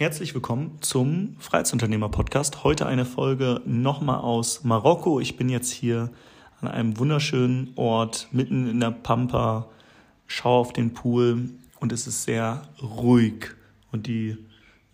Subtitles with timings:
[0.00, 2.62] Herzlich willkommen zum Freiheitsunternehmer-Podcast.
[2.62, 5.18] Heute eine Folge nochmal aus Marokko.
[5.18, 6.12] Ich bin jetzt hier
[6.60, 9.66] an einem wunderschönen Ort mitten in der Pampa,
[10.28, 11.50] schaue auf den Pool
[11.80, 13.56] und es ist sehr ruhig.
[13.90, 14.36] Und die,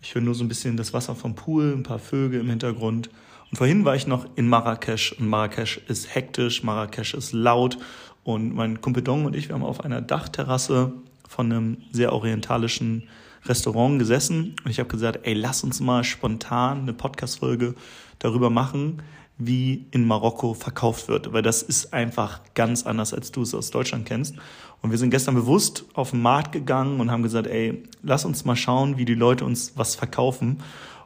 [0.01, 3.11] ich höre nur so ein bisschen das Wasser vom Pool, ein paar Vögel im Hintergrund.
[3.51, 7.77] Und vorhin war ich noch in Marrakesch und Marrakesch ist hektisch, Marrakesch ist laut
[8.23, 10.93] und mein Kumpel Dong und ich, wir haben auf einer Dachterrasse
[11.29, 13.03] von einem sehr orientalischen
[13.47, 17.75] Restaurant gesessen und ich habe gesagt, ey, lass uns mal spontan eine Podcast-Folge
[18.19, 19.01] darüber machen,
[19.37, 23.69] wie in Marokko verkauft wird, weil das ist einfach ganz anders, als du es aus
[23.69, 24.35] Deutschland kennst.
[24.81, 28.45] Und wir sind gestern bewusst auf den Markt gegangen und haben gesagt, ey, lass uns
[28.45, 30.59] mal schauen, wie die Leute uns was verkaufen.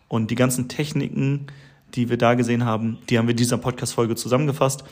[0.08, 1.48] Und die ganzen Techniken,
[1.96, 4.84] die wir da gesehen haben, die haben wir in dieser Podcast-Folge zusammengefasst.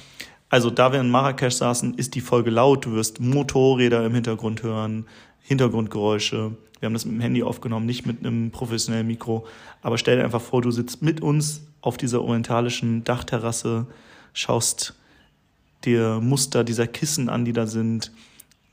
[0.49, 2.85] Also da wir in Marrakesch saßen, ist die Folge laut.
[2.85, 5.05] Du wirst Motorräder im Hintergrund hören,
[5.41, 6.55] Hintergrundgeräusche.
[6.79, 9.45] Wir haben das mit dem Handy aufgenommen, nicht mit einem professionellen Mikro.
[9.81, 13.87] Aber stell dir einfach vor, du sitzt mit uns auf dieser orientalischen Dachterrasse,
[14.33, 14.95] schaust
[15.85, 18.11] dir Muster dieser Kissen an, die da sind.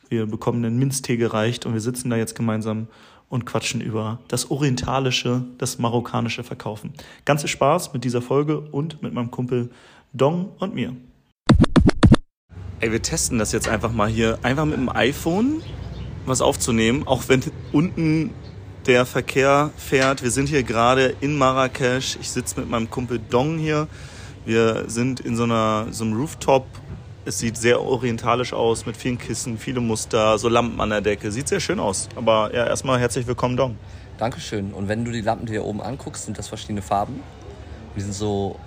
[0.09, 2.89] Wir bekommen einen Minztee gereicht und wir sitzen da jetzt gemeinsam
[3.29, 6.93] und quatschen über das orientalische, das marokkanische Verkaufen.
[7.25, 9.71] Ganz viel Spaß mit dieser Folge und mit meinem Kumpel
[10.13, 10.95] Dong und mir.
[12.81, 15.63] Ey, wir testen das jetzt einfach mal hier, einfach mit dem iPhone
[16.27, 18.31] was aufzunehmen, auch wenn unten
[18.87, 20.23] der Verkehr fährt.
[20.23, 22.17] Wir sind hier gerade in Marrakesch.
[22.21, 23.89] Ich sitze mit meinem Kumpel Dong hier.
[24.45, 26.67] Wir sind in so, einer, so einem Rooftop.
[27.25, 31.33] Es sieht sehr orientalisch aus mit vielen Kissen, viele Muster, so Lampen an der Decke.
[31.33, 32.09] Sieht sehr schön aus.
[32.17, 33.77] Aber ja, erstmal herzlich willkommen, Dong.
[34.19, 34.75] Dankeschön.
[34.75, 37.21] Und wenn du die Lampen hier oben anguckst, sind das verschiedene Farben.
[37.97, 38.59] Die sind so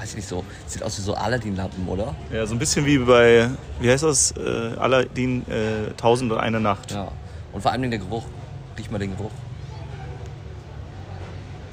[0.00, 2.14] weiß ich nicht so, sieht aus wie so Aladdin-Lampen, oder?
[2.32, 6.58] Ja, so ein bisschen wie bei, wie heißt das, äh, Aladdin äh, Tausend und eine
[6.58, 6.92] Nacht.
[6.92, 7.12] Ja,
[7.52, 8.24] und vor allem der Geruch.
[8.78, 9.30] Riech mal den Geruch.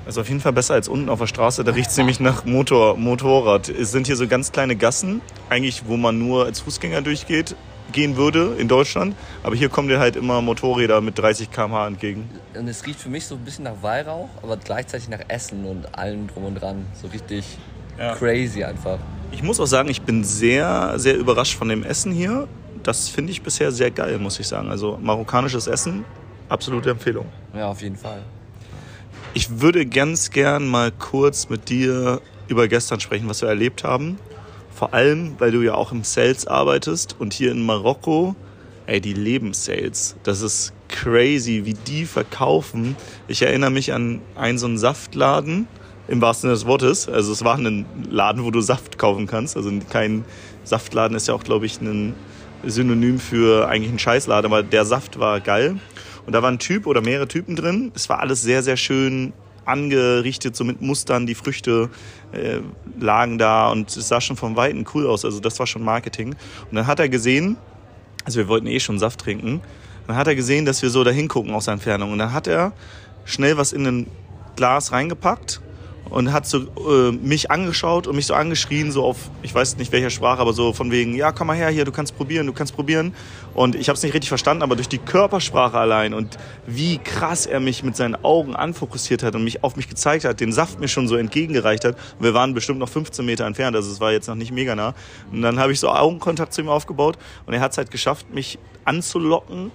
[0.06, 2.44] Also auf jeden Fall besser als unten auf der Straße, da riecht es nämlich nach
[2.46, 3.70] Motor, Motorrad.
[3.70, 7.56] Es sind hier so ganz kleine Gassen, eigentlich wo man nur als Fußgänger durchgeht,
[7.94, 9.16] gehen würde in Deutschland.
[9.44, 12.30] Aber hier kommen dir halt immer Motorräder mit 30 km/h entgegen.
[12.58, 15.98] Und es riecht für mich so ein bisschen nach Weihrauch, aber gleichzeitig nach Essen und
[15.98, 16.86] allem drum und dran.
[17.02, 17.58] So richtig
[17.98, 18.16] ja.
[18.16, 19.00] crazy einfach.
[19.32, 22.48] Ich muss auch sagen, ich bin sehr, sehr überrascht von dem Essen hier.
[22.84, 24.70] Das finde ich bisher sehr geil, muss ich sagen.
[24.70, 26.06] Also marokkanisches Essen,
[26.50, 27.26] absolute Empfehlung.
[27.54, 28.22] Ja, auf jeden Fall.
[29.34, 34.18] Ich würde ganz gern mal kurz mit dir über gestern sprechen, was wir erlebt haben.
[34.74, 38.36] Vor allem, weil du ja auch im Sales arbeitest und hier in Marokko,
[38.86, 40.16] ey, die leben Sales.
[40.24, 42.96] Das ist crazy, wie die verkaufen.
[43.28, 45.68] Ich erinnere mich an einen so einen Saftladen
[46.08, 47.10] im wahrsten Sinne des Wortes.
[47.10, 49.58] Also es war ein Laden, wo du Saft kaufen kannst.
[49.58, 50.26] Also kein
[50.64, 52.14] Saftladen ist ja auch, glaube ich, ein
[52.66, 55.80] Synonym für eigentlich ein Scheißladen, aber der Saft war geil.
[56.26, 57.92] Und da war ein Typ oder mehrere Typen drin.
[57.96, 59.34] Es war alles sehr, sehr schön
[59.66, 61.26] angerichtet, so mit Mustern.
[61.26, 61.90] Die Früchte
[62.32, 62.60] äh,
[63.00, 65.26] lagen da und es sah schon von Weitem cool aus.
[65.26, 66.36] Also das war schon Marketing.
[66.70, 67.58] Und dann hat er gesehen,
[68.26, 69.62] also wir wollten eh schon Saft trinken,
[70.08, 72.12] dann hat er gesehen, dass wir so da hingucken aus der Entfernung.
[72.14, 72.72] Und dann hat er
[73.26, 74.08] schnell was in ein
[74.56, 75.62] Glas reingepackt
[76.10, 79.92] und hat so äh, mich angeschaut und mich so angeschrien, so auf, ich weiß nicht
[79.92, 82.54] welcher Sprache, aber so von wegen, ja, komm mal her hier, du kannst probieren, du
[82.54, 83.14] kannst probieren.
[83.54, 87.46] Und ich habe es nicht richtig verstanden, aber durch die Körpersprache allein und wie krass
[87.46, 90.80] er mich mit seinen Augen anfokussiert hat und mich auf mich gezeigt hat, den Saft
[90.80, 91.96] mir schon so entgegengereicht hat.
[92.18, 94.76] Und wir waren bestimmt noch 15 Meter entfernt, also es war jetzt noch nicht mega
[94.76, 94.94] nah.
[95.32, 98.34] Und dann habe ich so Augenkontakt zu ihm aufgebaut und er hat es halt geschafft,
[98.34, 99.72] mich anzulocken,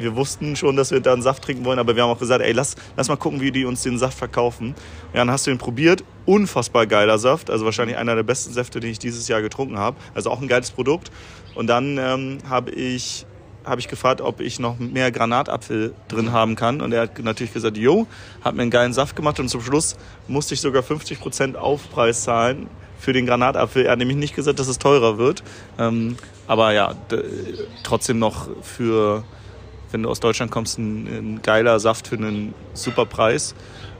[0.00, 2.42] wir wussten schon, dass wir da einen Saft trinken wollen, aber wir haben auch gesagt,
[2.42, 4.74] ey, lass, lass mal gucken, wie die uns den Saft verkaufen.
[5.12, 6.04] Ja, dann hast du ihn probiert.
[6.26, 9.96] Unfassbar geiler Saft, also wahrscheinlich einer der besten Säfte, den ich dieses Jahr getrunken habe.
[10.14, 11.10] Also auch ein geiles Produkt.
[11.54, 13.26] Und dann ähm, habe ich
[13.64, 16.80] habe ich gefragt, ob ich noch mehr Granatapfel drin haben kann.
[16.80, 18.06] Und er hat natürlich gesagt, jo,
[18.42, 19.38] hat mir einen geilen Saft gemacht.
[19.38, 19.96] Und zum Schluss
[20.28, 22.68] musste ich sogar 50% Aufpreis zahlen
[22.98, 23.86] für den Granatapfel.
[23.86, 25.42] Er hat nämlich nicht gesagt, dass es teurer wird.
[25.78, 26.94] Ähm, aber ja,
[27.82, 29.24] trotzdem noch für
[29.92, 33.54] wenn du aus Deutschland kommst, ein, ein geiler Saft für einen super Preis.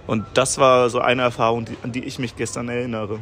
[0.07, 3.21] Und das war so eine Erfahrung, die, an die ich mich gestern erinnere.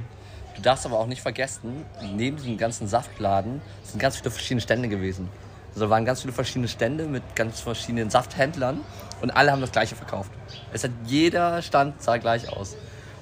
[0.57, 1.85] Du darfst aber auch nicht vergessen,
[2.17, 5.29] neben diesem ganzen Saftladen sind ganz viele verschiedene Stände gewesen.
[5.69, 8.81] Also da waren ganz viele verschiedene Stände mit ganz verschiedenen Safthändlern
[9.21, 10.33] und alle haben das gleiche verkauft.
[10.73, 12.77] Es hat jeder Stand sah gleich aus.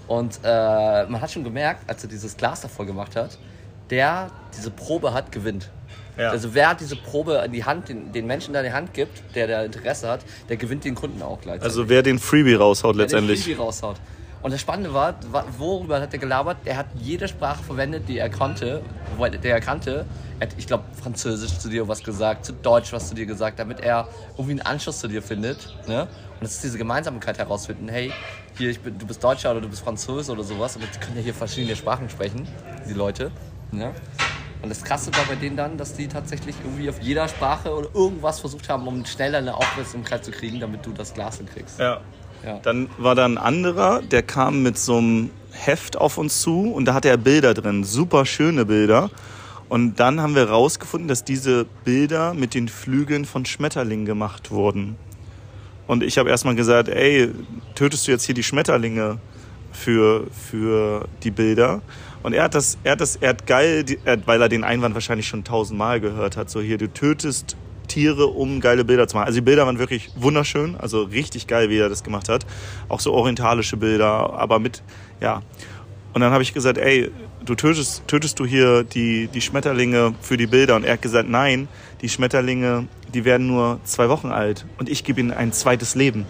[0.09, 3.39] Und äh, man hat schon gemerkt, als er dieses Glas davor gemacht hat,
[3.91, 5.71] der diese Probe hat, gewinnt.
[6.19, 6.31] Ja.
[6.31, 9.23] Also wer diese Probe in die Hand, den, den Menschen da in die Hand gibt,
[9.35, 11.61] der da Interesse hat, der gewinnt den Kunden auch gleich.
[11.63, 13.41] Also wer den Freebie raushaut wer letztendlich.
[13.41, 13.97] Den Freebie raushaut.
[14.43, 16.59] Und das Spannende war, wa- worüber hat er gelabert?
[16.65, 18.81] Er hat jede Sprache verwendet, die er konnte,
[19.19, 20.07] er- der er kannte.
[20.39, 23.59] Er hat, ich glaube, Französisch zu dir was gesagt, zu Deutsch was zu dir gesagt,
[23.59, 25.75] damit er irgendwie einen Anschluss zu dir findet.
[25.89, 26.03] Ne?
[26.03, 26.09] Und
[26.43, 27.89] das ist diese Gemeinsamkeit herausfinden.
[27.89, 28.13] Hey,
[28.57, 30.77] hier, ich bin, du bist Deutscher oder du bist Französ oder sowas.
[30.77, 32.47] Und die können ja hier verschiedene Sprachen sprechen,
[32.89, 33.31] die Leute.
[33.73, 33.93] Ne?
[34.63, 37.89] Und das Krasse war bei denen dann, dass die tatsächlich irgendwie auf jeder Sprache oder
[37.95, 41.79] irgendwas versucht haben, um schneller eine Aufmerksamkeit zu kriegen, damit du das Glas hinkriegst.
[41.79, 42.01] Ja.
[42.45, 42.59] Ja.
[42.63, 46.85] Dann war da ein anderer, der kam mit so einem Heft auf uns zu und
[46.85, 49.11] da hatte er Bilder drin, super schöne Bilder.
[49.69, 54.97] Und dann haben wir rausgefunden, dass diese Bilder mit den Flügeln von Schmetterlingen gemacht wurden.
[55.89, 57.31] Und ich habe erstmal gesagt, ey,
[57.75, 59.19] tötest du jetzt hier die Schmetterlinge
[59.73, 61.83] für, für die Bilder?
[62.27, 63.85] Und er hat das, er hat das, er hat geil,
[64.25, 67.57] weil er den Einwand wahrscheinlich schon tausendmal gehört hat, so hier, du tötest
[67.87, 69.29] Tiere, um geile Bilder zu machen.
[69.29, 72.45] Also die Bilder waren wirklich wunderschön, also richtig geil, wie er das gemacht hat.
[72.89, 74.83] Auch so orientalische Bilder, aber mit,
[75.21, 75.43] ja.
[76.15, 77.13] Und dann habe ich gesagt, ey,
[77.45, 80.75] du tötest, tötest du hier die, die Schmetterlinge für die Bilder?
[80.75, 81.69] Und er hat gesagt, nein,
[82.01, 86.27] die Schmetterlinge, die werden nur zwei Wochen alt und ich gebe ihnen ein zweites Leben.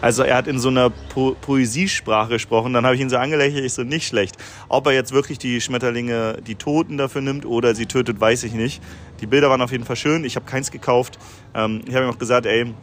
[0.00, 2.72] Also er hat in so einer po Poesiesprache gesprochen.
[2.72, 4.36] Dann habe ich ihn so angelächelt, ich so, nicht schlecht.
[4.68, 8.52] Ob er jetzt wirklich die Schmetterlinge, die Toten dafür nimmt oder sie tötet, weiß ich
[8.52, 8.82] nicht.
[9.20, 10.24] Die Bilder waren auf jeden Fall schön.
[10.24, 11.18] Ich habe keins gekauft.
[11.54, 12.74] Ähm, ich habe ihm auch gesagt, ey,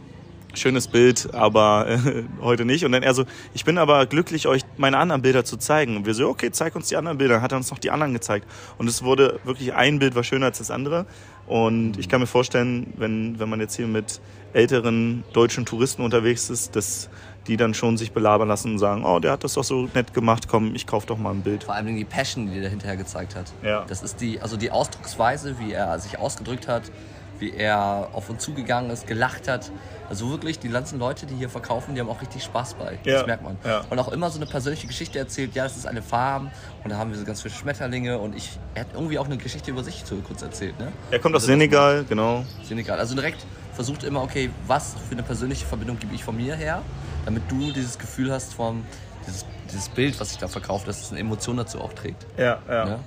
[0.57, 2.85] schönes Bild, aber äh, heute nicht.
[2.85, 5.97] Und dann er so, ich bin aber glücklich, euch meine anderen Bilder zu zeigen.
[5.97, 7.35] Und wir so, okay, zeig uns die anderen Bilder.
[7.35, 8.47] Dann hat er uns noch die anderen gezeigt.
[8.77, 11.05] Und es wurde wirklich, ein Bild war schöner als das andere.
[11.47, 14.19] Und ich kann mir vorstellen, wenn, wenn man jetzt hier mit
[14.53, 17.09] älteren deutschen Touristen unterwegs ist, dass
[17.47, 20.13] die dann schon sich belabern lassen und sagen, oh, der hat das doch so nett
[20.13, 21.63] gemacht, komm, ich kauf doch mal ein Bild.
[21.63, 23.53] Vor allem die Passion, die er hinterher gezeigt hat.
[23.63, 23.85] Ja.
[23.87, 26.91] Das ist die, also die Ausdrucksweise, wie er sich ausgedrückt hat,
[27.39, 29.71] wie er auf uns zugegangen ist, gelacht hat.
[30.09, 32.97] Also wirklich, die ganzen Leute, die hier verkaufen, die haben auch richtig Spaß bei.
[33.03, 33.17] Ja.
[33.17, 33.57] Das merkt man.
[33.65, 33.83] Ja.
[33.89, 35.53] Und auch immer so eine persönliche Geschichte erzählt.
[35.53, 36.49] Ja, das ist eine Farm
[36.83, 39.37] und da haben wir so ganz viele Schmetterlinge und ich, er hat irgendwie auch eine
[39.37, 40.79] Geschichte über sich so kurz erzählt.
[40.79, 40.91] Ne?
[41.11, 42.45] Er kommt aus Also Senegal, genau.
[42.63, 42.99] Senegal.
[42.99, 46.81] Also direkt versucht immer, okay, was für eine persönliche Verbindung gebe ich von mir her,
[47.25, 48.83] damit du dieses Gefühl hast von
[49.27, 52.25] dieses, dieses Bild, was ich da verkaufe, dass es eine Emotion dazu auch trägt.
[52.37, 52.85] Ja, ja.
[52.85, 52.99] Ne?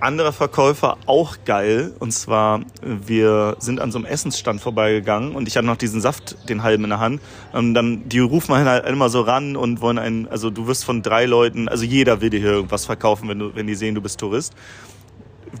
[0.00, 1.92] Anderer Verkäufer, auch geil.
[1.98, 6.48] Und zwar, wir sind an so einem Essensstand vorbeigegangen und ich hatte noch diesen Saft,
[6.48, 7.20] den halben in der Hand.
[7.52, 11.02] Und dann, die rufen halt immer so ran und wollen einen, also du wirst von
[11.02, 14.00] drei Leuten, also jeder will dir hier irgendwas verkaufen, wenn, du, wenn die sehen, du
[14.00, 14.54] bist Tourist.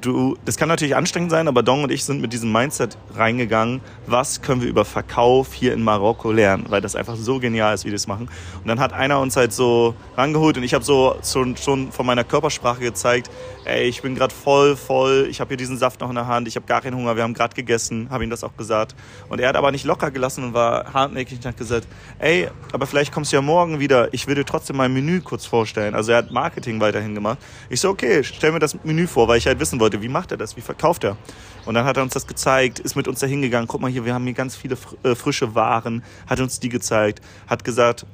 [0.00, 3.80] Du, das kann natürlich anstrengend sein, aber Dong und ich sind mit diesem Mindset reingegangen,
[4.06, 7.84] was können wir über Verkauf hier in Marokko lernen, weil das einfach so genial ist,
[7.84, 8.28] wie die das machen.
[8.60, 12.04] Und dann hat einer uns halt so rangeholt und ich habe so schon, schon von
[12.04, 13.30] meiner Körpersprache gezeigt,
[13.64, 16.46] ey, ich bin gerade voll, voll, ich habe hier diesen Saft noch in der Hand,
[16.48, 18.94] ich habe gar keinen Hunger, wir haben gerade gegessen, habe ihm das auch gesagt.
[19.28, 21.86] Und er hat aber nicht locker gelassen und war hartnäckig und hat gesagt,
[22.18, 25.46] ey, aber vielleicht kommst du ja morgen wieder, ich will dir trotzdem mein Menü kurz
[25.46, 25.94] vorstellen.
[25.94, 27.38] Also er hat Marketing weiterhin gemacht.
[27.70, 30.30] Ich so, okay, stell mir das Menü vor, weil ich halt wissen wollte, wie macht
[30.30, 31.16] er das, wie verkauft er.
[31.64, 34.04] Und dann hat er uns das gezeigt, ist mit uns da hingegangen, guck mal hier,
[34.04, 38.06] wir haben hier ganz viele äh, frische Waren, hat uns die gezeigt, hat gesagt,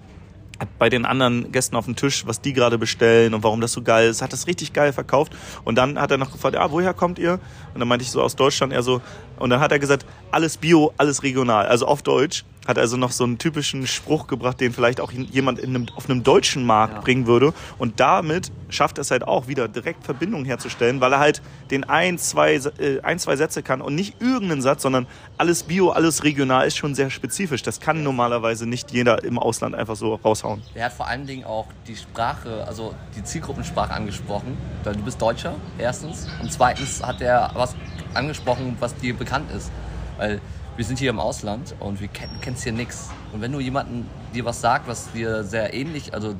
[0.59, 3.73] hat bei den anderen Gästen auf dem Tisch, was die gerade bestellen und warum das
[3.73, 5.33] so geil ist, hat das richtig geil verkauft.
[5.65, 7.41] Und dann hat er noch gefragt, ah, woher kommt ihr?
[7.75, 9.01] Und dann meinte ich so aus Deutschland, er so,
[9.39, 12.45] und dann hat er gesagt, alles Bio, alles regional, also auf Deutsch.
[12.67, 16.09] Hat also noch so einen typischen Spruch gebracht, den vielleicht auch jemand in einem, auf
[16.09, 17.01] einem deutschen Markt Ja.
[17.01, 17.53] bringen würde.
[17.79, 21.85] Und damit schafft er es halt auch wieder direkt Verbindungen herzustellen, weil er halt den
[21.85, 25.07] ein, zwei, äh, ein, zwei Sätze kann und nicht irgendeinen Satz, sondern
[25.39, 27.63] alles Bio, alles regional ist schon sehr spezifisch.
[27.63, 30.63] Das kann normalerweise nicht jeder im Ausland einfach so raushauen.
[30.75, 34.57] Er hat vor allen Dingen auch die Sprache, also die Zielgruppensprache angesprochen.
[34.85, 36.29] Weil du bist Deutscher, erstens.
[36.41, 37.75] Und zweitens hat er was
[38.15, 39.71] angesprochen, was dir bekannt ist.
[40.17, 40.41] Weil
[40.77, 43.11] wir sind hier im Ausland und wir kennen kennst hier nichts.
[43.33, 46.35] Und wenn du jemanden dir was sagt, was dir sehr ähnlich, also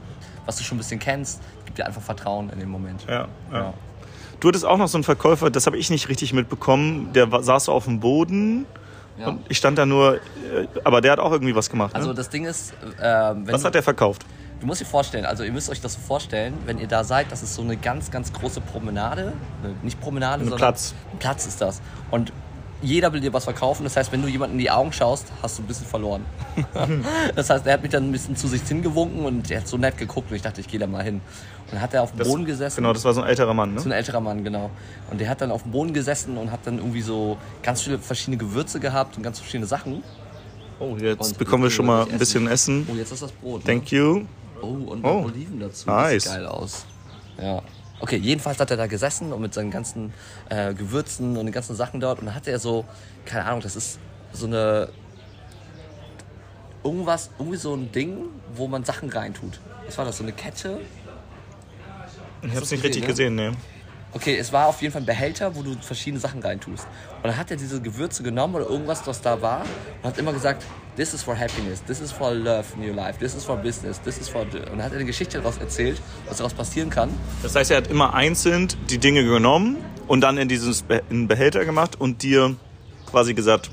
[0.47, 3.05] was du schon ein bisschen kennst, gibt dir einfach Vertrauen in dem Moment.
[3.09, 3.75] Ja, ja.
[4.41, 7.13] Du hattest auch noch so einen Verkäufer, das habe ich nicht richtig mitbekommen.
[7.13, 8.67] Der saß so auf dem Boden
[9.19, 9.29] Ja.
[9.29, 10.19] und ich stand da nur, äh,
[10.85, 11.95] aber der hat auch irgendwie was gemacht.
[11.95, 12.15] Also Ne?
[12.15, 14.25] das Ding ist, wenn Was du- hat der verkauft?
[14.59, 17.31] Du musst dir vorstellen, also ihr müsst euch das so vorstellen, wenn ihr da seid,
[17.33, 19.33] das ist so eine ganz, ganz große Promenade.
[19.63, 20.95] Ne, Nicht Promenade, Ein sondern Platz.
[21.13, 21.81] Ein Platz ist das.
[22.13, 22.33] Und
[22.83, 23.85] jeder will dir was verkaufen.
[23.85, 26.25] Das heißt, wenn du jemanden in die Augen schaust, hast du ein bisschen verloren.
[27.35, 29.77] das heißt, er hat mich dann ein bisschen zu sich hingewunken und er hat so
[29.77, 31.17] nett geguckt und ich dachte, ich gehe da mal hin.
[31.67, 32.77] Und dann hat er auf dem Das- Boden gesessen.
[32.77, 33.95] Genau, das war so ein älterer Mann, So ne?
[33.95, 34.71] ein älterer Mann, genau.
[35.11, 37.99] Und der hat dann auf dem Boden gesessen und hat dann irgendwie so ganz viele
[37.99, 40.03] verschiedene Gewürze gehabt und ganz verschiedene Sachen.
[40.81, 42.87] Oh, jetzt Und bekommen wir schon mal ein bisschen Essen.
[42.91, 43.65] Oh, jetzt ist das Brot.
[43.65, 43.73] Ne?
[43.73, 44.23] Thank you.
[44.61, 45.25] Oh, und Oh.
[45.25, 45.89] Oliven dazu.
[45.89, 46.25] Nice.
[46.25, 46.85] Das sieht geil aus.
[47.41, 47.63] Ja.
[48.03, 50.13] Okay, jedenfalls hat er da gesessen und mit seinen ganzen
[50.49, 52.19] äh, Gewürzen und den ganzen Sachen dort.
[52.19, 52.85] Und dann hatte er so,
[53.25, 54.01] keine Ahnung, das ist
[54.33, 54.89] so eine.
[56.83, 58.25] irgendwas, irgendwie so ein Ding,
[58.57, 59.61] wo man Sachen reintut.
[59.87, 60.17] Was war das?
[60.17, 60.81] So eine Kette?
[62.43, 63.07] Ich hab's nicht gesehen, richtig ne?
[63.07, 63.53] gesehen, ne.
[64.15, 66.87] Okay, es war auf jeden Fall ein Behälter, wo du verschiedene Sachen reintust.
[67.17, 69.63] Und dann hat er diese Gewürze genommen oder irgendwas, was da war,
[70.03, 70.65] und hat immer gesagt,
[70.97, 74.01] this is for happiness, this is for love in your life, this is for business,
[74.03, 74.43] this is for...
[74.43, 77.09] Und dann hat er eine Geschichte daraus erzählt, was daraus passieren kann.
[77.43, 79.79] Das heißt, er hat immer einzeln die Dinge genommen
[80.09, 82.57] und dann in einen Behälter gemacht und dir
[83.11, 83.71] quasi gesagt,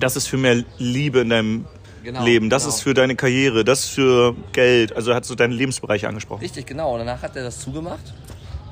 [0.00, 1.66] das ist für mehr Liebe in deinem
[2.02, 2.74] Genau, Leben, das genau.
[2.74, 4.96] ist für deine Karriere, das ist für Geld.
[4.96, 6.40] Also er hat so deine Lebensbereiche angesprochen.
[6.40, 6.92] Richtig, genau.
[6.94, 8.12] Und danach hat er das zugemacht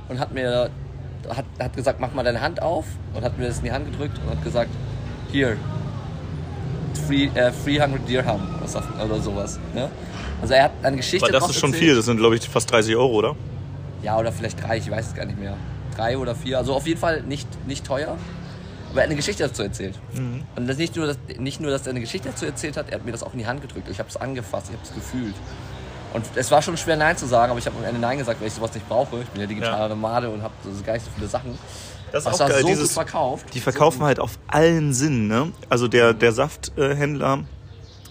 [0.09, 0.71] und hat mir
[1.29, 2.85] hat, hat gesagt, mach mal deine Hand auf
[3.15, 4.71] und hat mir das in die Hand gedrückt und hat gesagt,
[5.31, 5.57] hier,
[7.07, 9.59] free, äh, 300 Dirham oder so- oder sowas.
[9.75, 9.89] Ne?
[10.41, 11.85] Also er hat eine Geschichte Aber das ist schon erzählt.
[11.91, 13.37] viel, das sind glaube ich fast 30 Euro, oder?
[14.03, 15.57] Ja, oder vielleicht drei, ich weiß es gar nicht mehr.
[15.97, 18.17] Drei oder vier, also auf jeden Fall nicht, nicht teuer.
[18.91, 19.95] Aber er hat eine Geschichte dazu erzählt.
[20.15, 20.43] Mhm.
[20.57, 22.97] Und das nicht, nur, dass, nicht nur, dass er eine Geschichte dazu erzählt hat, er
[22.99, 23.89] hat mir das auch in die Hand gedrückt.
[23.89, 25.35] Ich habe es angefasst, ich habe es gefühlt.
[26.13, 28.41] Und es war schon schwer Nein zu sagen, aber ich habe am Ende Nein gesagt,
[28.41, 29.21] weil ich sowas nicht brauche.
[29.23, 29.89] Ich bin ja digitaler Ja.
[29.89, 31.57] Nomade und habe so gar nicht so viele Sachen.
[32.13, 33.47] Das Aber es war so gut verkauft.
[33.55, 35.53] Die verkaufen halt auf allen Sinnen, ne?
[35.69, 37.45] Also der, der Safthändler,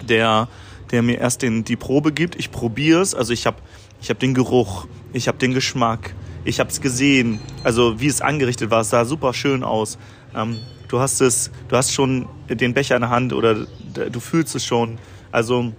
[0.07, 0.47] der,
[0.91, 3.57] der mir erst den, die Probe gibt, ich probiere es, also ich habe
[4.01, 6.15] ich hab den Geruch, ich habe den Geschmack,
[6.45, 9.97] ich habe es gesehen, also wie es angerichtet war, es sah super schön aus.
[10.33, 14.55] Ähm, du hast es, du hast schon den Becher in der Hand oder du fühlst
[14.55, 14.97] es schon.
[15.31, 15.73] Also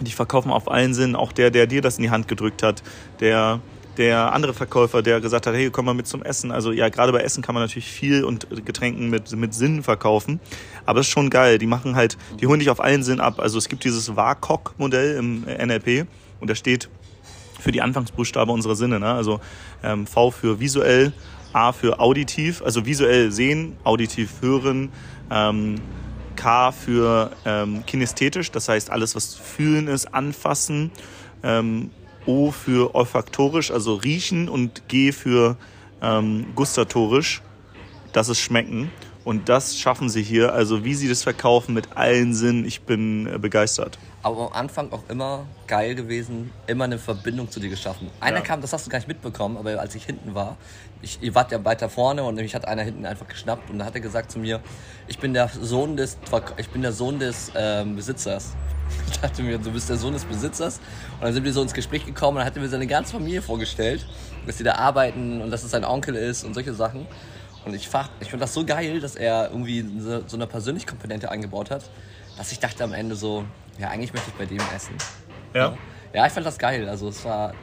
[0.00, 2.82] die verkaufen auf allen Sinnen, auch der, der dir das in die Hand gedrückt hat,
[3.20, 3.60] der,
[3.96, 6.52] der andere Verkäufer, der gesagt hat, hey, komm mal mit zum Essen.
[6.52, 10.40] Also ja, gerade bei Essen kann man natürlich viel und Getränken mit, mit Sinn verkaufen.
[10.86, 11.58] Aber das ist schon geil.
[11.58, 13.40] Die machen halt, die holen dich auf allen Sinn ab.
[13.40, 16.06] Also es gibt dieses WAKOK-Modell im NLP
[16.40, 16.88] und da steht
[17.58, 19.00] für die Anfangsbuchstabe unserer Sinne.
[19.00, 19.12] Ne?
[19.12, 19.40] Also
[19.82, 21.12] ähm, V für visuell,
[21.52, 24.90] A für auditiv, also visuell sehen, auditiv hören,
[25.30, 25.76] ähm,
[26.38, 30.92] K für ähm, kinästhetisch, das heißt alles, was fühlen ist, anfassen,
[31.42, 31.90] ähm,
[32.26, 35.56] O für olfaktorisch, also riechen und G für
[36.00, 37.42] ähm, gustatorisch,
[38.12, 38.90] das ist schmecken.
[39.24, 40.54] Und das schaffen sie hier.
[40.54, 43.98] Also wie sie das verkaufen mit allen Sinnen, ich bin äh, begeistert.
[44.22, 48.10] Aber am Anfang auch immer geil gewesen, immer eine Verbindung zu dir geschaffen.
[48.20, 48.42] Einer Ja.
[48.42, 50.56] kam, das hast du gar nicht mitbekommen, aber als ich hinten war,
[51.02, 53.84] ich, ihr wart ja weiter vorne und mich hat einer hinten einfach geschnappt und da
[53.84, 54.60] hat er gesagt zu mir,
[55.06, 56.18] ich bin der Sohn des,
[56.56, 58.54] ich bin der Sohn des ähm, Besitzers.
[59.10, 60.78] Ich dachte mir, du bist der Sohn des Besitzers.
[61.18, 63.12] Und dann sind wir so ins Gespräch gekommen und dann hat er mir seine ganze
[63.12, 64.06] Familie vorgestellt,
[64.46, 67.06] dass die da arbeiten und dass es sein Onkel ist und solche Sachen.
[67.66, 70.86] Und ich, fach- ich finde das so geil, dass er irgendwie so, so eine persönliche
[70.86, 71.84] Komponente eingebaut hat,
[72.38, 73.44] dass ich dachte am Ende so,
[73.78, 74.94] ja, eigentlich möchte ich bei dem essen.
[75.54, 75.76] Ja.
[76.12, 76.88] Ja, ich fand das geil.
[76.88, 77.54] Also es war,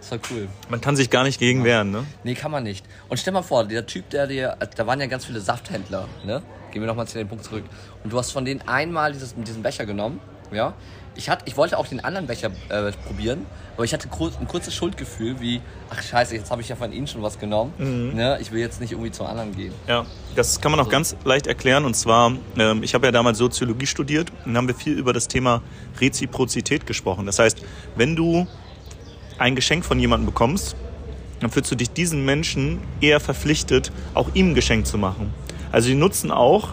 [0.00, 0.48] es war cool.
[0.68, 2.04] Man kann sich gar nicht gegen wehren, ne?
[2.24, 2.84] Nee, kann man nicht.
[3.08, 6.42] Und stell mal vor, der Typ, der dir, da waren ja ganz viele Safthändler, ne?
[6.70, 7.64] Gehen wir nochmal zu dem Punkt zurück.
[8.02, 10.20] Und du hast von denen einmal dieses, diesen Becher genommen,
[10.54, 10.74] ja?
[11.14, 13.44] Ich, hatte, ich wollte auch den anderen Becher äh, probieren,
[13.76, 16.90] aber ich hatte kurz, ein kurzes Schuldgefühl, wie, ach scheiße, jetzt habe ich ja von
[16.90, 17.74] ihnen schon was genommen.
[18.14, 18.38] Ne?
[18.40, 19.74] Ich will jetzt nicht irgendwie zum anderen gehen.
[19.86, 20.06] Ja,
[20.36, 21.84] das kann man auch ganz leicht erklären.
[21.84, 25.28] Und zwar, ähm, ich habe ja damals Soziologie studiert und haben wir viel über das
[25.28, 25.60] Thema
[26.00, 27.26] Reziprozität gesprochen.
[27.26, 27.62] Das heißt,
[27.96, 28.46] wenn du
[29.38, 30.76] ein Geschenk von jemandem bekommst,
[31.40, 35.34] dann fühlst du dich diesen Menschen eher verpflichtet, auch ihm ein Geschenk zu machen.
[35.72, 36.68] Also die nutzen auch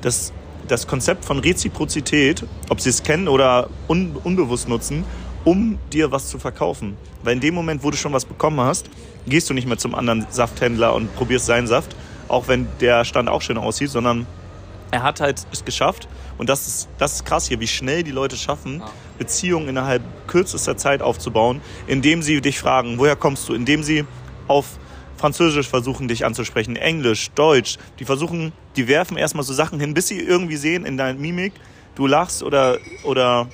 [0.00, 0.32] das,
[0.68, 5.04] das Konzept von Reziprozität, ob sie es kennen oder un, unbewusst nutzen,
[5.44, 6.96] um dir was zu verkaufen.
[7.22, 8.88] Weil in dem Moment, wo du schon was bekommen hast,
[9.26, 11.94] gehst du nicht mehr zum anderen Safthändler und probierst seinen Saft,
[12.28, 14.26] auch wenn der Stand auch schön aussieht, sondern
[14.90, 18.10] er hat halt es geschafft und das ist, das ist krass hier, wie schnell die
[18.10, 18.82] Leute schaffen.
[19.18, 24.04] Beziehungen innerhalb kürzester Zeit aufzubauen, indem sie dich fragen, woher kommst du, indem sie
[24.48, 24.78] auf
[25.24, 30.08] Französisch versuchen, dich anzusprechen, Englisch, Deutsch, die versuchen, die werfen erstmal so Sachen hin, bis
[30.08, 31.54] sie irgendwie sehen in deiner Mimik,
[31.94, 33.48] du lachst oder, oder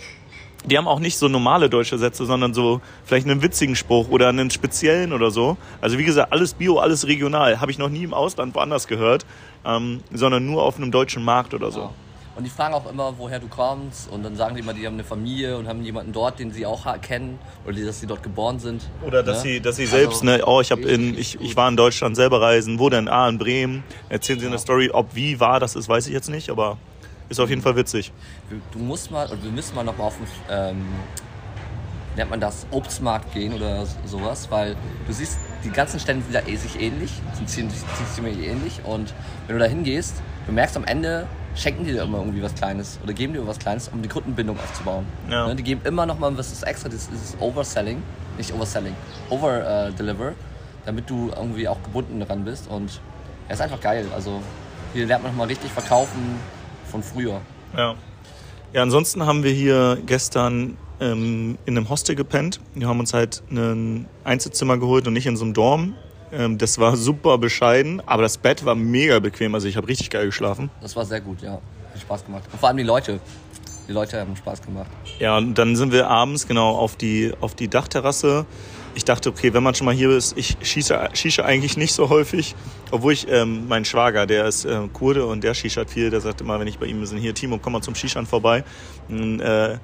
[0.65, 4.31] die haben auch nicht so normale deutsche Sätze, sondern so vielleicht einen witzigen Spruch oder
[4.31, 5.59] einen speziellen oder so.
[5.81, 7.61] Also wie gesagt, alles Bio, alles regional.
[7.61, 9.25] Habe ich noch nie im Ausland woanders gehört,
[9.65, 11.91] ähm, sondern nur auf einem deutschen Markt oder so.
[12.37, 14.09] Und die fragen auch immer, woher du kommst.
[14.11, 16.65] Und dann sagen die immer, die haben eine Familie und haben jemanden dort, den sie
[16.65, 17.39] auch kennen.
[17.67, 18.83] Oder dass sie dort geboren sind.
[19.05, 19.51] Oder dass Ne?
[19.51, 22.15] sie, dass sie Also, selbst, ne, oh, ich richtig, in, ich, ich war in Deutschland
[22.17, 23.09] selber reisen, wo denn?
[23.09, 23.83] Ah, in Bremen.
[24.09, 24.61] Erzählen sie eine Ja.
[24.61, 26.79] Story, ob wie war das ist, weiß ich jetzt nicht, aber
[27.29, 28.13] ist auf jeden Fall witzig.
[28.49, 30.85] Wir- Du musst mal, oder wir müssen mal noch mal auf den, ähm,
[32.17, 36.43] nennt man das, Obstmarkt gehen oder sowas, weil du siehst, die ganzen Stände sind ja
[36.47, 37.77] eh sich ähnlich, sind ziemlich,
[38.15, 39.15] ziemlich ähnlich und
[39.47, 40.15] wenn du da hingehst,
[40.47, 43.59] du merkst am Ende, schenken die dir immer irgendwie was Kleines oder geben dir was
[43.59, 45.04] Kleines, um die Kundenbindung aufzubauen.
[45.30, 45.49] Ja.
[45.49, 48.02] Ne, Die geben immer noch mal was ist extra, das ist Overselling,
[48.37, 48.95] nicht Overselling,
[49.30, 50.33] Over-Deliver,
[50.87, 53.00] damit du irgendwie auch gebunden dran bist und
[53.49, 54.40] es ist einfach geil, also
[54.92, 56.37] hier lernt man noch mal richtig verkaufen
[56.90, 57.40] von früher.
[57.76, 57.95] Ja.
[58.73, 62.61] Ja, ansonsten haben wir hier gestern ähm, in einem Hostel gepennt.
[62.75, 65.95] Wir haben uns halt ein Einzelzimmer geholt und nicht in so einem Dorm.
[66.33, 69.55] Ähm, das war super bescheiden, aber das Bett war mega bequem.
[69.55, 70.71] Also ich habe richtig geil geschlafen.
[70.81, 71.53] Das war sehr gut, ja.
[71.53, 72.45] Hat Spaß gemacht.
[72.53, 73.21] Und vor allem die Leute.
[73.89, 74.91] Die Leute haben Spaß gemacht.
[75.19, 78.47] Ja, und dann sind wir abends genau auf die, auf die Dachterrasse.
[78.95, 82.09] Ich dachte, okay, wenn man schon mal hier ist, ich schieße, schieße eigentlich nicht so
[82.09, 82.55] häufig.
[82.93, 86.41] Obwohl ich, ähm, mein Schwager, der ist äh, Kurde und der schischert viel, der sagt
[86.41, 88.63] immer, wenn ich bei ihm bin, hier, Timo, komm mal zum Shishan vorbei.
[89.09, 89.79] Und, äh,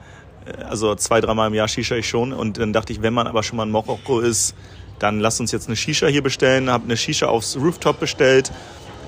[0.68, 2.32] also zwei, dreimal im Jahr shisha ich schon.
[2.32, 4.54] Und dann dachte ich, wenn man aber schon mal in Marokko ist,
[4.98, 6.70] dann lass uns jetzt eine Shisha hier bestellen.
[6.70, 8.52] Hab eine Shisha aufs Rooftop bestellt.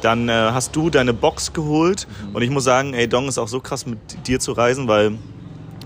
[0.03, 2.07] Dann äh, hast du deine Box geholt.
[2.33, 5.19] Und ich muss sagen, ey, Dong ist auch so krass mit dir zu reisen, weil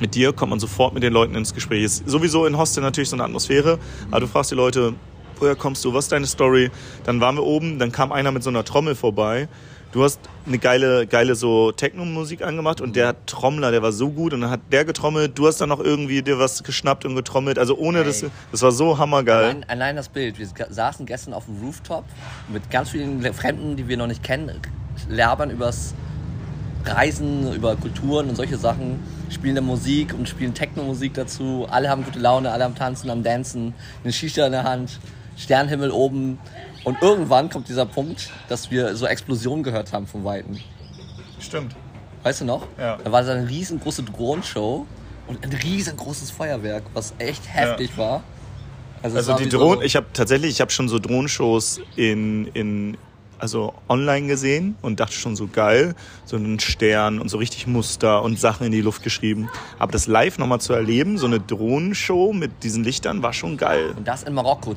[0.01, 1.85] mit dir kommt man sofort mit den Leuten ins Gespräch.
[1.85, 3.79] Ist sowieso in Hostel natürlich so eine Atmosphäre.
[4.11, 4.95] Aber du fragst die Leute,
[5.39, 6.71] woher kommst du, was ist deine Story?
[7.05, 9.49] Dann waren wir oben, dann kam einer mit so einer Trommel vorbei.
[9.93, 14.33] Du hast eine geile, geile so Techno-Musik angemacht und der Trommler, der war so gut
[14.33, 17.59] und dann hat der getrommelt, du hast dann noch irgendwie dir was geschnappt und getrommelt,
[17.59, 18.05] also ohne Ey.
[18.05, 19.45] das, das war so hammergeil.
[19.45, 20.39] Allein, allein das Bild.
[20.39, 22.05] Wir saßen gestern auf dem Rooftop
[22.49, 24.51] mit ganz vielen Fremden, die wir noch nicht kennen,
[25.11, 25.95] labern übers
[26.87, 31.67] Reisen, über Kulturen und solche Sachen, spielen dann Musik und spielen Techno-Musik dazu.
[31.71, 34.99] Alle haben gute Laune, alle am Tanzen, am Dancen, eine Shisha in der Hand,
[35.37, 36.39] Sternhimmel oben.
[36.85, 40.59] Und irgendwann kommt dieser Punkt, dass wir so Explosionen gehört haben von Weitem.
[41.39, 41.75] Stimmt.
[42.23, 42.67] Weißt du noch?
[42.79, 42.99] Ja.
[43.03, 44.87] Da war so eine riesengroße Drohnenshow
[45.27, 48.23] und ein riesengroßes Feuerwerk, was echt heftig war.
[49.03, 51.81] es Also war die wie so- Drohnen, ich habe tatsächlich, ich habe schon so Drohnenshows
[51.97, 52.97] in, in,
[53.43, 58.23] also online gesehen und dachte schon so geil, so einen Stern und so richtig Muster
[58.23, 59.51] und Sachen in die Luft geschrieben.
[59.81, 63.95] Aber das live nochmal zu erleben, so eine Drohnenshow mit diesen Lichtern, war schon geil.
[63.97, 64.77] Und das in Marokko.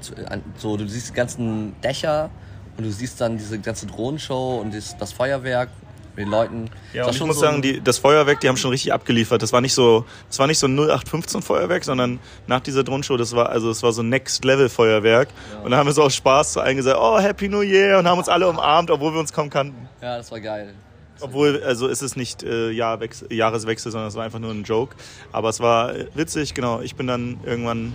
[0.57, 2.31] So, du siehst die ganzen Dächer
[2.75, 5.69] und du siehst dann diese ganze Drohnenshow und das Feuerwerk
[6.15, 6.69] mit den Leuten.
[6.93, 9.41] Ja, Das ich muss so sagen, die, das Feuerwerk, die haben schon richtig abgeliefert.
[9.41, 13.17] Das war nicht so, das war nicht so ein 0815 Feuerwerk, sondern nach dieser Drohnenshow,
[13.17, 15.29] das war, also es war so ein Next Level Feuerwerk.
[15.63, 18.07] Und da haben wir so aus Spaß zu allen gesagt, oh, Happy New Year und
[18.07, 19.87] haben uns alle umarmt, obwohl wir uns kaum kannten.
[20.01, 20.73] Ja, das war geil.
[21.21, 24.95] Obwohl, also ist es nicht äh, Jahrwechsel, Jahreswechsel, sondern es war einfach nur ein Joke.
[25.31, 26.81] Aber es war äh, witzig, genau.
[26.81, 27.93] Ich bin dann irgendwann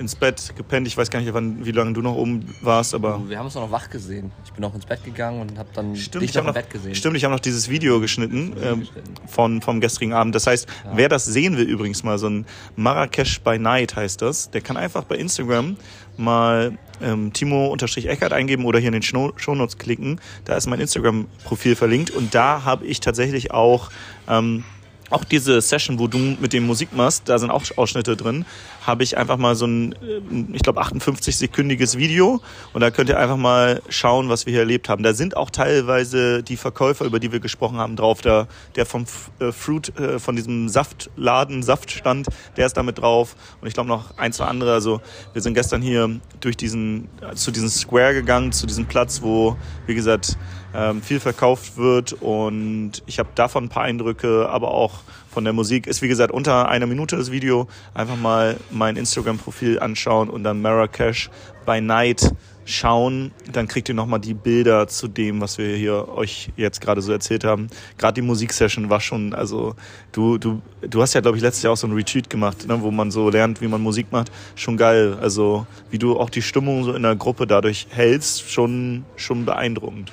[0.00, 0.86] ins Bett gepennt.
[0.88, 3.20] Ich weiß gar nicht, wann, wie lange du noch oben warst, aber.
[3.28, 4.32] Wir haben uns noch wach gesehen.
[4.44, 6.54] Ich bin auch ins Bett gegangen und habe dann Stimmt, dich ich noch habe im
[6.54, 6.94] noch, Bett gesehen.
[6.94, 9.14] stimmt, ich habe noch dieses Video geschnitten, ähm, geschnitten.
[9.28, 10.34] von, vom gestrigen Abend.
[10.34, 14.50] Das heißt, wer das sehen will übrigens mal, so ein Marrakesch by Night heißt das,
[14.50, 15.76] der kann einfach bei Instagram
[16.16, 20.20] mal ähm, Timo-Eckert eingeben oder hier in den Show- Shownotes klicken.
[20.44, 23.90] Da ist mein Instagram-Profil verlinkt und da habe ich tatsächlich auch
[24.28, 24.64] ähm,
[25.10, 28.46] auch diese Session, wo du mit dem Musik machst, da sind auch Ausschnitte drin,
[28.86, 30.20] habe ich einfach mal so ein, äh,
[30.52, 32.40] ich glaube, 58-sekündiges Video
[32.72, 35.02] und da könnt ihr einfach mal schauen, was wir hier erlebt haben.
[35.02, 38.20] Da sind auch teilweise die Verkäufer, über die wir gesprochen haben, drauf.
[38.20, 38.46] Der,
[38.76, 39.04] der vom
[39.40, 44.16] äh, Fruit, äh, von diesem Saftladen, Saftstand, der ist damit drauf und ich glaube noch
[44.16, 44.72] ein, zwei andere.
[44.72, 45.00] Also
[45.32, 49.94] wir sind gestern hier durch diesen, zu diesem Square gegangen, zu diesem Platz, wo, wie
[49.94, 50.36] gesagt,
[50.74, 54.99] ähm, viel verkauft wird und ich habe davon ein paar Eindrücke, aber auch
[55.30, 55.86] von der Musik.
[55.86, 57.68] Ist wie gesagt unter einer Minute das Video.
[57.94, 61.30] Einfach mal mein Instagram-Profil anschauen und dann Marrakesh
[61.66, 62.32] by Night
[62.64, 63.32] schauen.
[63.52, 67.12] Dann kriegt ihr nochmal die Bilder zu dem, was wir hier euch jetzt gerade so
[67.12, 67.68] erzählt haben.
[67.98, 69.74] Gerade die Musiksession war schon, also
[70.12, 72.80] du, du, du hast ja, glaube ich, letztes Jahr auch so ein Retreat gemacht, ne,
[72.80, 74.30] wo man so lernt, wie man Musik macht.
[74.54, 75.18] Schon geil.
[75.20, 80.12] Also wie du auch die Stimmung so in der Gruppe dadurch hältst, schon, schon beeindruckend.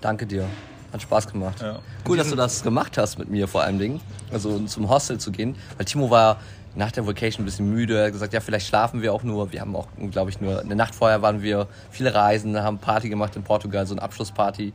[0.00, 0.48] Danke dir.
[0.92, 1.60] Hat Spaß gemacht.
[1.62, 1.80] Ja.
[2.08, 4.00] Cool, dass du das gemacht hast mit mir vor allem Dingen.
[4.32, 5.56] Also zum Hostel zu gehen.
[5.76, 6.38] Weil Timo war
[6.74, 7.98] nach der Vacation ein bisschen müde.
[7.98, 9.52] Er hat gesagt, ja, vielleicht schlafen wir auch nur.
[9.52, 13.08] Wir haben auch, glaube ich, nur eine Nacht vorher waren wir viele Reisen, haben Party
[13.08, 14.72] gemacht in Portugal, so eine Abschlussparty.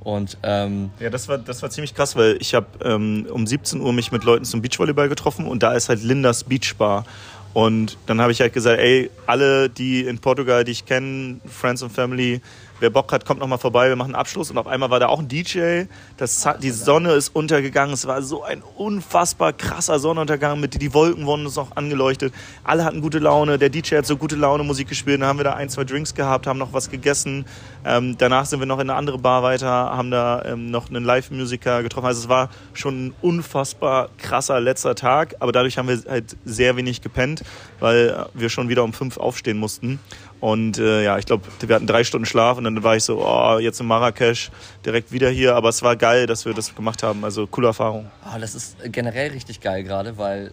[0.00, 3.80] Und ähm, Ja, das war, das war ziemlich krass, weil ich habe ähm, um 17
[3.80, 7.04] Uhr mich mit Leuten zum Beachvolleyball getroffen und da ist halt Lindas Beach Bar.
[7.52, 11.82] Und dann habe ich halt gesagt, ey, alle, die in Portugal, die ich kenne, Friends
[11.82, 12.40] und Family,
[12.80, 14.50] wer Bock hat, kommt noch mal vorbei, wir machen einen Abschluss.
[14.50, 15.84] Und auf einmal war da auch ein DJ,
[16.16, 21.26] das, die Sonne ist untergegangen, es war so ein unfassbar krasser Sonnenuntergang, mit die Wolken
[21.26, 22.34] wurden uns noch angeleuchtet.
[22.64, 25.44] Alle hatten gute Laune, der DJ hat so gute Laune Musik gespielt, dann haben wir
[25.44, 27.44] da ein, zwei Drinks gehabt, haben noch was gegessen.
[27.84, 31.04] Ähm, danach sind wir noch in eine andere Bar weiter, haben da ähm, noch einen
[31.04, 32.06] Live-Musiker getroffen.
[32.06, 36.76] Also es war schon ein unfassbar krasser letzter Tag, aber dadurch haben wir halt sehr
[36.76, 37.42] wenig gepennt,
[37.78, 39.98] weil wir schon wieder um fünf aufstehen mussten.
[40.40, 43.22] Und äh, ja, ich glaube, wir hatten drei Stunden Schlaf und dann war ich so,
[43.24, 44.50] oh, jetzt in Marrakesch,
[44.86, 45.54] direkt wieder hier.
[45.54, 47.24] Aber es war geil, dass wir das gemacht haben.
[47.24, 48.06] Also coole Erfahrung.
[48.24, 50.52] ah, das ist generell richtig geil gerade, weil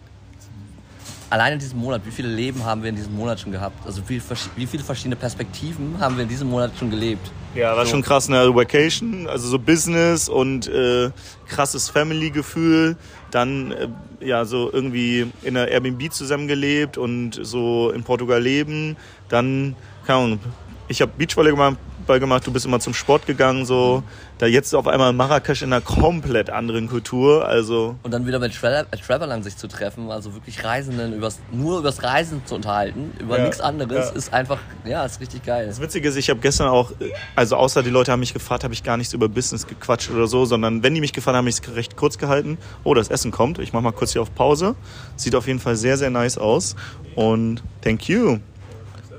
[1.30, 3.86] alleine in diesem Monat, wie viele Leben haben wir in diesem Monat schon gehabt?
[3.86, 4.20] Also wie,
[4.56, 7.30] wie viele verschiedene Perspektiven haben wir in diesem Monat schon gelebt?
[7.54, 7.92] Ja, war So.
[7.92, 11.10] schon krass, eine Vacation, also so Business und äh,
[11.46, 12.96] krasses Family-Gefühl.
[13.30, 13.88] Dann äh,
[14.20, 18.96] ja so irgendwie in einer Airbnb zusammengelebt und so in Portugal leben.
[19.28, 20.40] Dann, keine Ahnung,
[20.88, 21.76] ich habe Beachvolley gemacht,
[22.08, 24.02] Fußball gemacht, du bist immer zum Sport gegangen, so.
[24.38, 27.96] Da jetzt auf einmal Marrakesch in einer komplett anderen Kultur, also.
[28.02, 32.02] Und dann wieder mit Tra Travelern sich zu treffen, also wirklich Reisenden übers, nur übers
[32.02, 34.16] Reisen zu unterhalten, über Ja, nichts anderes, ja.
[34.16, 35.66] ist einfach, ja, ist richtig geil.
[35.66, 36.92] Das Witzige ist, ich habe gestern auch,
[37.36, 40.28] also außer die Leute haben mich gefragt, habe ich gar nichts über Business gequatscht oder
[40.28, 42.56] so, sondern wenn die mich gefragt haben, habe ich es recht kurz gehalten.
[42.84, 43.58] Oh, das Essen kommt.
[43.58, 44.76] Ich mache mal kurz hier auf Pause.
[45.16, 46.74] Sieht auf jeden Fall sehr, sehr nice aus.
[47.16, 48.38] Und thank you.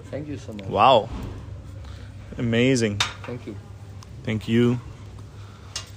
[0.09, 0.63] Thank you so much.
[0.69, 1.07] Wow.
[2.39, 2.97] Amazing.
[3.25, 3.53] Thank you.
[4.25, 4.77] Thank you.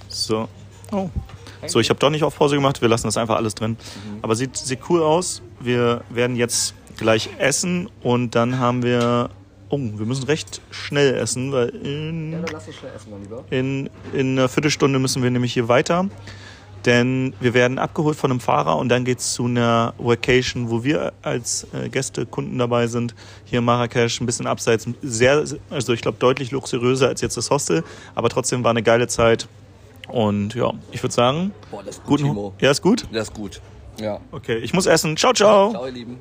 [0.09, 0.49] So.
[0.91, 1.09] Oh.
[1.65, 2.81] So, ich habe doch nicht auf Pause gemacht.
[2.81, 3.77] Wir lassen das einfach alles drin.
[4.21, 5.41] Aber sieht, sieht cool aus.
[5.61, 9.29] Wir werden jetzt gleich essen und dann haben wir.
[9.69, 13.43] Oh, wir müssen recht schnell essen, weil in, dann lass uns schnell essen, mein Lieber.
[13.49, 16.09] in, in einer Viertelstunde müssen wir nämlich hier weiter.
[16.85, 21.13] Denn wir werden abgeholt von einem Fahrer und dann geht's zu einer Vacation, wo wir
[21.21, 23.15] als äh, Gäste, Kunden dabei sind.
[23.45, 24.87] Hier in Marrakesch, ein bisschen abseits.
[25.01, 27.83] Sehr, also ich glaube deutlich luxuriöser als jetzt das Hostel.
[28.15, 29.47] Aber trotzdem war eine geile Zeit.
[30.09, 32.53] Und ja, ich würde sagen, Boah, das ist gut, guten Timo.
[32.59, 33.07] Ja, ist gut?
[33.13, 33.61] Das ist gut.
[33.99, 34.19] Ja.
[34.31, 35.15] Okay, ich muss essen.
[35.15, 35.71] Ciao, ciao.
[35.71, 36.19] Ciao, ihr Lieben.